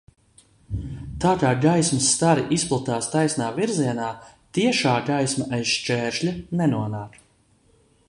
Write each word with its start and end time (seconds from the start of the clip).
Tā 1.25 1.33
kā 1.43 1.51
gaismas 1.65 2.07
stari 2.13 2.47
izplatās 2.57 3.11
taisnā 3.17 3.51
virzienā, 3.61 4.09
tiešā 4.59 4.97
gaisma 5.13 5.49
aiz 5.59 5.77
šķēršļa 5.79 6.39
nenonāk. 6.63 7.25